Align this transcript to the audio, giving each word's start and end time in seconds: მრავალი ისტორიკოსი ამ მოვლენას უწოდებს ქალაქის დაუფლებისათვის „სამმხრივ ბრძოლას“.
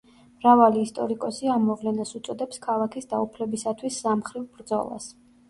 მრავალი 0.37 0.79
ისტორიკოსი 0.85 1.51
ამ 1.55 1.67
მოვლენას 1.71 2.13
უწოდებს 2.21 2.63
ქალაქის 2.65 3.09
დაუფლებისათვის 3.13 4.01
„სამმხრივ 4.07 4.51
ბრძოლას“. 4.57 5.09